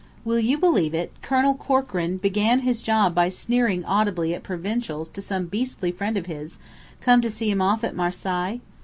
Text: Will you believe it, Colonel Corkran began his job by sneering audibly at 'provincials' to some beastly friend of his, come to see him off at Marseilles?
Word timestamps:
Will 0.25 0.39
you 0.39 0.57
believe 0.57 0.95
it, 0.95 1.13
Colonel 1.21 1.53
Corkran 1.53 2.17
began 2.17 2.61
his 2.61 2.81
job 2.81 3.13
by 3.13 3.29
sneering 3.29 3.85
audibly 3.85 4.33
at 4.33 4.41
'provincials' 4.41 5.09
to 5.09 5.21
some 5.21 5.45
beastly 5.45 5.91
friend 5.91 6.17
of 6.17 6.25
his, 6.25 6.57
come 7.01 7.21
to 7.21 7.29
see 7.29 7.51
him 7.51 7.61
off 7.61 7.83
at 7.83 7.95
Marseilles? 7.95 8.61